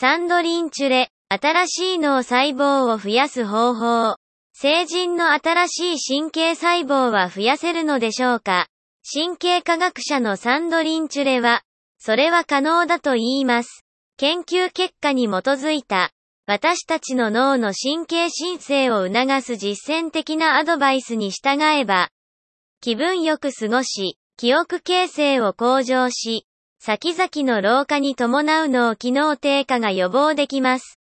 [0.00, 4.14] サンドリンチュレ、新しい脳細胞を増やす方法。
[4.52, 8.68] 成人の新しい神経細胞は増やせるのでしょうか？
[9.12, 11.62] 神経科学者のサンドリンチュレは、
[11.98, 13.84] それは可能だと言います。
[14.18, 16.12] 研究結果に基づいた、
[16.46, 22.10] 私たちの脳の神経申請を促す実践的なアドバイスに従えば、
[22.80, 26.46] 気分よく過ごし、記憶形成を向上し、
[26.80, 30.98] 先々の老化に伴う脳機能低下が予防できます。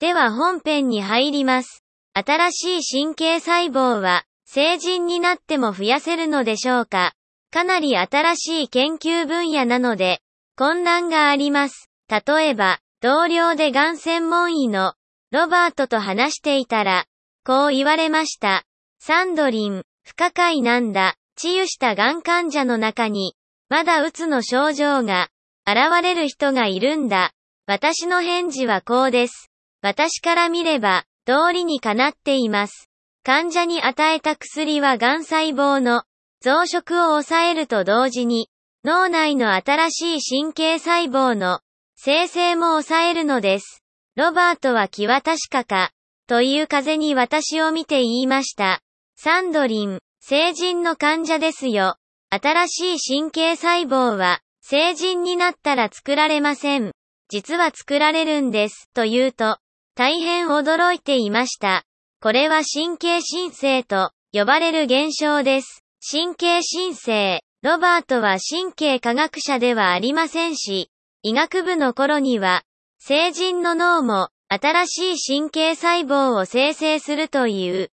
[0.00, 1.84] では本編に入ります。
[2.14, 7.12] 新しい神経細胞は、成人になっても増やせるのでしょうか？
[7.50, 10.20] かなり新しい研究分野なので、
[10.56, 11.90] 混乱があります。
[12.08, 14.94] 例えば、同僚でがん専門医の
[15.30, 17.04] ロバートと話していたら、
[17.44, 18.64] こう言われました。
[18.98, 21.16] サンドリン、不可解なんだ。
[21.36, 23.34] 治癒したがん患者の中に、
[23.72, 25.30] まだうつの症状が
[25.66, 27.32] 現れる人がいるんだ。
[27.64, 29.50] 私の返事はこうです。
[29.80, 32.90] 私から見れば、道理にかなっています。
[33.24, 36.04] 患者に与えた薬はがん細胞の
[36.42, 38.50] 増殖を抑えると同時に、
[38.84, 41.60] 脳内の新しい神経細胞の
[41.96, 43.82] 生成も抑えるのです。
[44.16, 45.92] ロバートは気は確かか、
[46.26, 48.82] という風に私を見て言いました。
[49.16, 51.96] サンドリン、成人の患者ですよ。
[52.34, 56.92] 新しい神経細胞は、成人になったら作られません。
[57.28, 59.58] 実は作られるんです、と言うと、
[59.94, 61.84] 大変驚いていました。
[62.22, 65.84] これは神経申請と呼ばれる現象です。
[66.10, 67.42] 神経申請。
[67.60, 70.90] ロバートは神経科学者ではありませんし、
[71.22, 72.62] 医学部の頃には、
[72.98, 77.90] 成人の脳も新しい神経細胞を生成するという、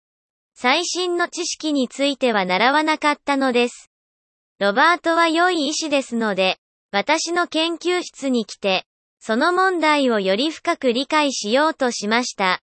[0.55, 3.88] 最新の知識については習わなかったのです。
[4.59, 6.57] ロバートは良い医師ですので、
[6.91, 8.85] 私の研究室に来て、
[9.21, 12.61] その問題をより深く理解しようとしました。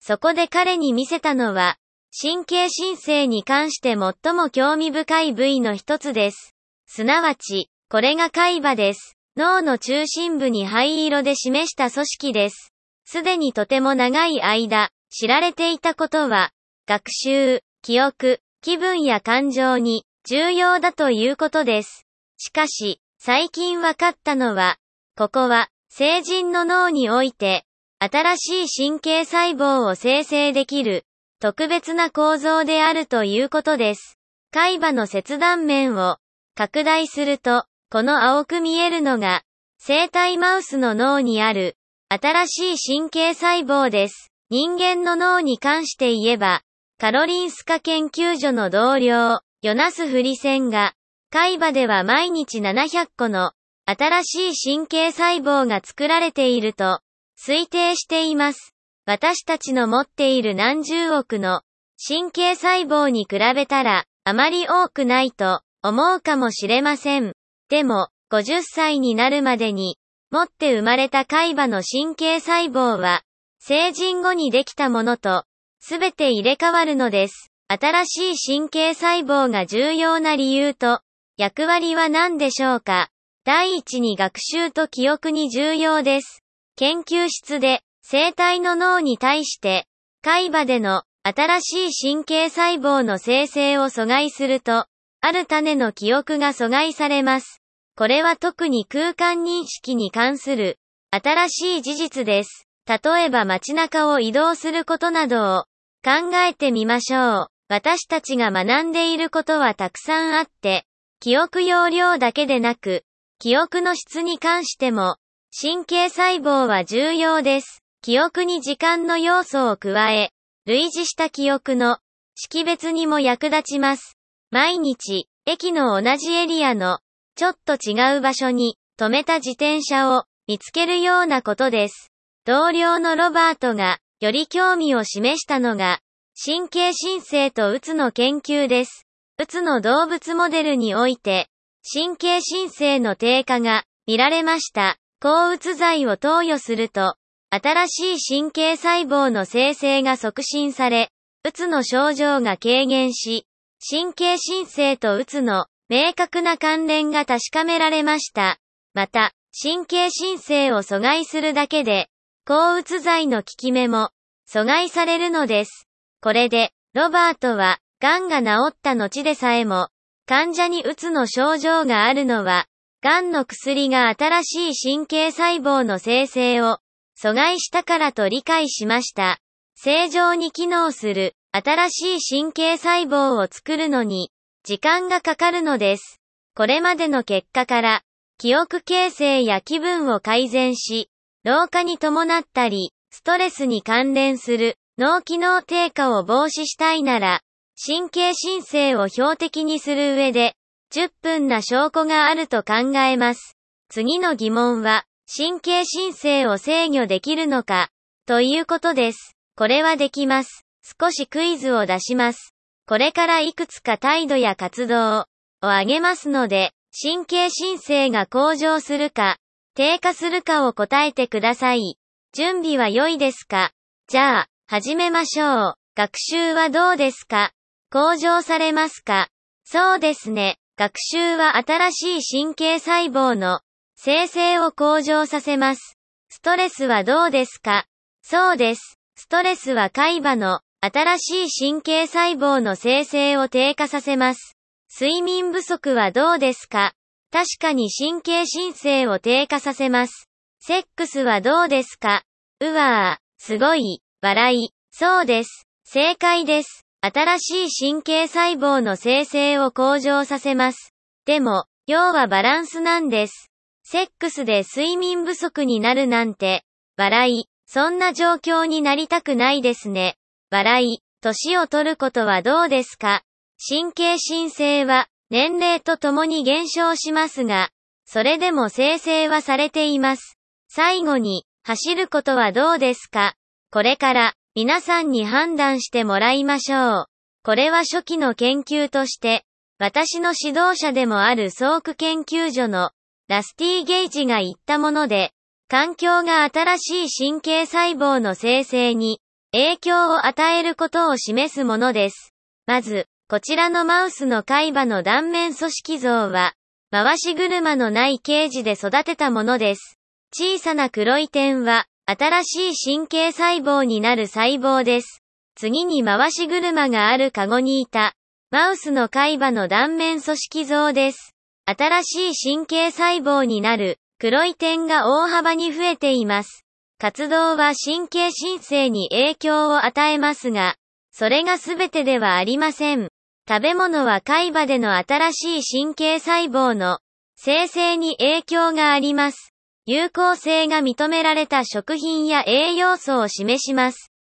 [0.00, 1.76] そこで彼に見せたのは、
[2.18, 6.54] 神経申請に関して最も興味深い部位の一つです。
[6.86, 9.18] すなわち、これが海馬です。
[9.36, 12.72] 脳の中心部に灰色で示した組織です。
[13.04, 16.52] すでにとても長い間、知られていたことは、
[16.86, 22.06] 学習、記憶、気分や感情に重要だということです。
[22.36, 24.76] しかし、最近わかったのは、
[25.16, 27.64] ここは、成人の脳において、
[27.98, 31.06] 新しい神経細胞を生成できる、
[31.40, 34.18] 特別な構造であるということです。
[34.50, 36.18] 海馬の切断面を
[36.54, 39.44] 拡大すると、この青く見えるのが、
[39.78, 41.78] 生体マウスの脳にある、
[42.10, 44.30] 新しい神経細胞です。
[44.50, 46.60] 人間の脳に関して言えば、
[46.98, 50.92] カロリンスカ研究所の同僚、ヨナス・フリセンが、
[51.30, 53.54] 海馬では毎日700個の
[53.86, 57.00] 新しい神経細胞が作られていると
[57.36, 58.72] 推定しています。
[59.04, 61.62] 私たちの持っている何十億の
[62.06, 67.32] 神経細胞に比べたらあまり多くないと思うかもしれません。
[67.68, 69.98] でも、50歳になるまでに
[70.30, 73.22] 持って生まれた海馬の神経細胞は
[73.58, 75.46] 成人後にできたものと
[75.80, 77.47] すべて入れ替わるのです。
[77.70, 81.02] 新しい神経細胞が重要な理由と、
[81.36, 83.10] 役割は何でしょうか？
[83.44, 86.42] 第一に学習と記憶に重要です。
[86.76, 89.86] 研究室で、生体の脳に対して、
[90.22, 94.86] 海馬での新しい神経細胞の生成を阻害すると、
[95.20, 97.60] ある種の記憶が阻害されます。
[97.96, 100.78] これは特に空間認識に関する
[101.10, 102.66] 新しい事実です。
[102.86, 105.64] 例えば街中を移動することなどを
[106.02, 107.46] 考えてみましょう。
[107.68, 110.86] 私たちが学んでいることはたくさんあって、
[111.20, 113.04] 記憶容量だけでなく、
[113.38, 115.16] 記憶の質に関しても、
[115.60, 117.82] 神経細胞は重要です。
[118.00, 120.30] 記憶に時間の要素を加え、
[120.64, 121.98] 類似した記憶の
[122.34, 124.16] 識別にも役立ちます。
[124.50, 127.00] 毎日、駅の同じエリアの、
[127.34, 132.12] ちょっと違う場所に、止めた自転車を見つけるようなことです。
[132.44, 136.00] 同僚のロバートが、より興味を示したのが、
[136.40, 139.08] 神経申請とうつの研究です。
[139.38, 141.48] うつの動物モデルにおいて、
[141.92, 144.98] 神経申請の低下が見られました。
[145.20, 147.16] 抗うつ剤を投与すると、
[147.50, 151.10] 新しい神経細胞の生成が促進され、
[151.42, 153.44] うつの症状が軽減し、
[153.90, 158.60] 神経申請とうつの明確な関連が確かめられました。
[158.94, 162.08] また、神経申請を阻害するだけで、
[162.46, 164.10] 抗うつ剤の効き目も
[164.48, 165.87] 阻害されるのです。
[166.20, 169.88] これで、ロバートは、癌が治った後でさえも、
[170.26, 172.66] 患者にうつの症状があるのは、
[173.00, 176.78] 癌の薬が新しい神経細胞の生成を
[177.16, 179.38] 阻害したからと理解しました。
[179.76, 184.32] 正常に機能する新しい神経細胞を作るのに
[184.64, 186.20] 時間がかかるのです。
[186.56, 188.02] これまでの結果から
[188.38, 191.08] 記憶形成や気分を改善し、
[191.44, 197.40] 老化に伴ったり、ストレスに関連する脳機能低下を防止したいなら、
[197.80, 200.56] 神経申請を標的にする上で、
[200.92, 203.56] 10分な証拠があると考えます。
[203.88, 207.90] 次の疑問は、神経申請を制御できるのか、
[208.26, 209.36] ということです。
[209.54, 210.66] これはできます。
[211.00, 212.56] 少しクイズを出します。
[212.84, 215.26] これからいくつか態度や活動を
[215.60, 219.36] 挙げますので、神経申請が向上するか、
[219.76, 221.98] 低下するかを答えてください。
[222.32, 223.70] 準備は良いですか？
[224.08, 225.74] じゃあ、始めましょう。
[225.96, 227.52] 学習はどうですか？
[227.90, 229.28] 向上されますか？
[229.64, 230.58] そうですね。
[230.76, 233.60] 学習は新しい神経細胞の
[233.96, 235.96] 生成を向上させます。
[236.28, 237.86] ストレスはどうですか？
[238.20, 238.98] そうです。
[239.16, 244.58] ストレスは海馬の新しい神経細胞の生成を低下させます。
[244.94, 246.92] 睡眠不足はどうですか？
[247.32, 250.28] 確かに神経申請を低下させます。
[250.60, 252.22] セックスはどうですか？
[252.60, 254.70] うわー、すごい、笑い。
[254.90, 255.68] そうです。
[255.84, 256.84] 正解です。
[257.00, 260.92] 新しい神経細胞の生成を向上させます。
[261.24, 263.50] でも、要はバランスなんです。
[263.84, 266.64] セックスで睡眠不足になるなんて、
[266.96, 270.16] 笑い、そんな状況になりたくないですね。
[270.50, 273.22] 笑い、年を取ることはどうですか？
[273.68, 277.70] 神経申請は年齢とともに減少しますが、
[278.04, 280.38] それでも生成はされています。
[280.68, 283.34] 最後に、走ることはどうですか？
[283.70, 287.06] これから皆さんに判断してもらいましょう。
[287.44, 289.44] これは初期の研究として、
[289.78, 292.90] 私の指導者でもあるソーク研究所の
[293.28, 295.32] ラスティーゲイジが言ったもので、
[295.68, 299.20] 環境が新しい神経細胞の生成に
[299.52, 302.32] 影響を与えることを示すものです。
[302.66, 306.54] まず、こちらのマウスの海馬の断面組織像は、
[306.90, 309.98] 回し車のないケージで育てたものです。
[310.34, 315.20] 小さな黒い点は、新しい神経細胞になる細胞です。
[315.54, 318.14] 次に回し車があるカゴにいた、
[318.50, 321.34] マウスの海馬の断面組織像です。
[321.66, 326.64] 新しい神経細胞になる黒い点が大幅に増えています。
[326.98, 330.76] 活動は神経申請に影響を与えますが、
[331.12, 333.10] それが全てではありません。
[333.46, 337.00] 食べ物は海馬での新しい神経細胞の
[337.36, 339.52] 生成に影響があります。
[339.90, 344.12] 有効性が認められた食品や栄養素を示します。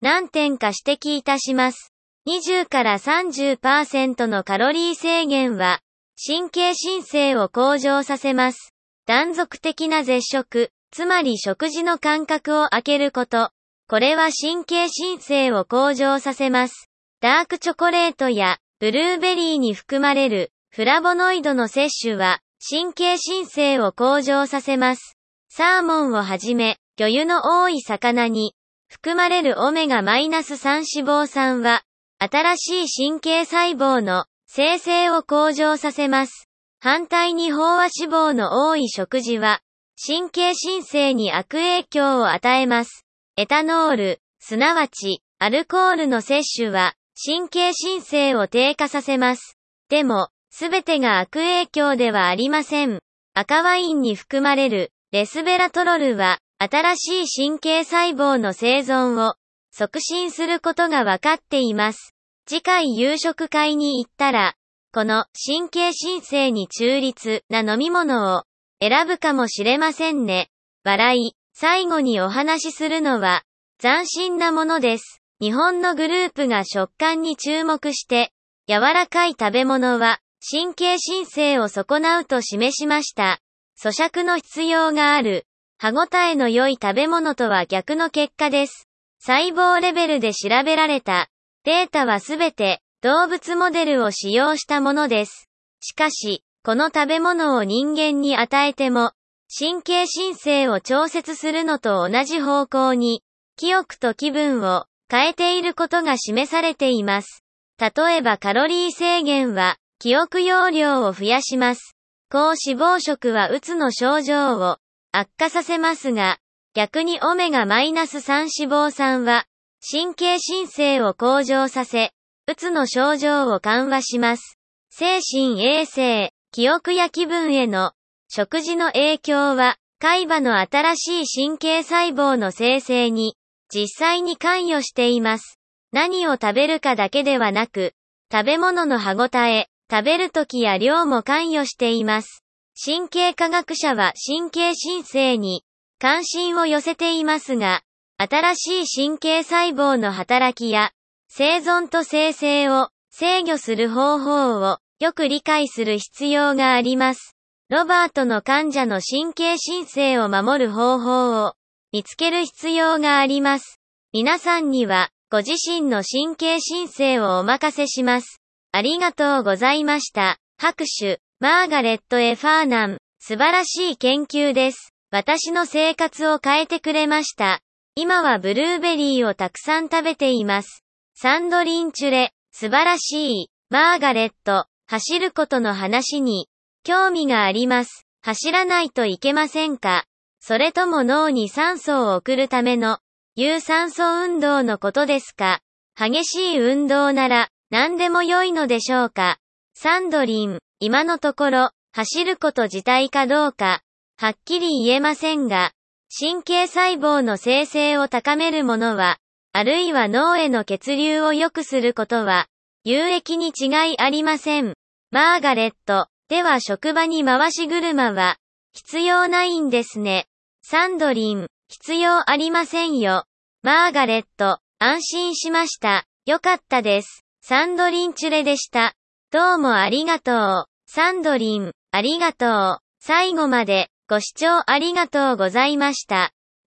[0.00, 1.92] 何点か指摘いたします。
[2.28, 5.80] 20から30%のカロリー制限は
[6.24, 8.72] 神経申請を向上させます。
[9.04, 13.50] 断続的な絶食、つまり食事の間隔を空けること。
[13.88, 16.88] これは神経申請を向上させます。
[17.20, 25.16] ダークチョコレートやブルーベリーに含まれるフラボノイドの摂取は神経申請を向上させます。
[25.48, 28.54] サーモンをはじめ魚油の多い魚に
[28.86, 31.82] 含まれるオメガ -3 脂肪酸は
[32.18, 36.50] 新しい神経細胞の生成を向上させます。
[36.80, 39.62] 反対に飽和脂肪の多い食事は
[40.06, 43.06] 神経申請に悪影響を与えます。
[43.36, 49.56] エタノール、すなわちアルコールの摂取は神経申請を低下させます。
[49.88, 53.00] でも、すべてが悪影響ではありません。
[53.34, 59.36] 赤ワインに含まれるレスベラトロルは、新しい神経細胞の生存を
[59.72, 62.14] 促進することがわかっています。
[62.46, 64.54] 次回夕食会に行ったら、
[64.92, 68.42] この神経申請に中立な飲み物を
[68.80, 70.48] 選ぶかもしれませんね。
[70.84, 73.44] 笑い、最後にお話しするのは
[73.80, 75.22] 斬新なものです。
[75.40, 78.32] 日本のグループが食感に注目して、
[78.68, 83.40] 柔らかい食べ物は神経申請を損なうと示しました。
[83.78, 85.46] 咀嚼の必要がある、
[85.78, 88.88] 歯ごたえの良い食べ物とは逆の結果です。
[89.18, 91.28] 細胞レベルで調べられた
[91.64, 95.50] データはすべて動物モデルを使用したものです。
[95.80, 99.12] しかし、この食べ物を人間に与えても、
[99.58, 103.22] 神経申請を調節するのと同じ方向に、
[103.56, 107.44] 記憶と気分を変えていることが示されています。
[107.78, 111.94] 例えばカロリー制限は、記憶容量を増やします。
[112.30, 114.78] 高脂肪食はうつの症状を
[115.12, 116.38] 悪化させますが、
[116.72, 119.44] 逆にオメガ -3 脂肪酸は、
[119.86, 122.14] 神経申請を向上させ、
[122.46, 124.58] うつの症状を緩和します。
[124.88, 127.92] 精神衛生、記憶や気分への
[128.30, 133.36] 食事の影響は、海馬の新しい神経細胞の生成に、
[133.68, 135.58] 実際に関与しています。
[135.92, 137.92] 何を食べるかだけではなく、
[138.32, 142.44] 食べ物の歯ごたえ、食べる時や量も関与しています。
[142.82, 145.64] 神経科学者は神経申請に
[145.98, 147.82] 関心を寄せていますが、
[148.16, 150.92] 新しい神経細胞の働きや
[151.28, 157.36] 生存と生成を制御する方法をよく理解する必要があります。
[157.68, 161.54] ロバートの患者の神経申請を守る方法を
[161.92, 163.80] 見つける必要があります。
[164.12, 168.39] 皆さんにはご自身の神経申請をお任せします。
[168.72, 170.38] ありがとうございました。
[170.56, 172.98] 拍手、マーガレット・エファーナン。
[173.18, 174.92] 素晴らしい研究です。
[175.10, 177.60] 私の生活を変えてくれました。
[177.96, 180.84] 今はブルーベリーをたくさん食べています。
[181.14, 183.50] サンドリンチュレ、素晴らしい。
[183.70, 186.48] マーガレット、走ることの話に、
[186.84, 188.06] 興味があります。
[188.22, 190.04] 走らないといけませんか
[190.40, 193.00] それとも脳に酸素を送るための、
[193.34, 195.60] 有酸素運動のことですか
[195.96, 199.38] 激しい運動なら、何でも良いのでしょうか？
[199.74, 203.82] サンドリン、今のところ、走ること自体かどうか、
[204.18, 205.70] はっきり言えませんが、
[206.18, 209.18] 神経細胞の生成を高めるものは、
[209.52, 212.48] あるいは脳への血流を良くすることは、
[212.82, 214.74] 有益に違いありません。
[215.12, 218.36] マーガレット、では職場に回し車は、
[218.72, 220.26] 必要ないんですね。
[220.62, 223.26] サンドリン、必要ありませんよ。
[223.62, 226.04] マーガレット、安心しました。
[226.26, 227.24] よかったです。
[227.50, 228.94] サンドリンチュレでした。
[229.32, 230.64] どうもありがとう。
[230.86, 232.78] サンドリン、ありがとう。
[233.00, 236.30] 最後までご視聴ありがとうございました。